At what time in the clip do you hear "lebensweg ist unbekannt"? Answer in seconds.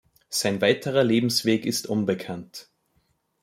1.03-2.71